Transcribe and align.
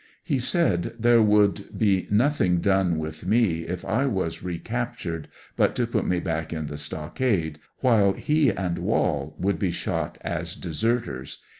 He 0.23 0.39
said 0.39 0.95
there 0.97 1.21
would 1.21 1.77
be 1.77 2.07
nothing 2.09 2.57
done 2.59 2.97
with 2.97 3.27
me, 3.27 3.67
if 3.67 3.85
I 3.85 4.07
was 4.07 4.41
recaptured 4.41 5.27
but 5.55 5.75
to 5.75 5.85
put 5.85 6.07
me 6.07 6.19
back 6.19 6.51
in 6.51 6.65
the 6.65 6.79
stockade, 6.79 7.59
while 7.81 8.13
he 8.13 8.49
and 8.49 8.79
Wall 8.79 9.35
would 9.37 9.59
be 9.59 9.69
shot 9.69 10.17
as 10.21 10.55
deserters. 10.55 11.43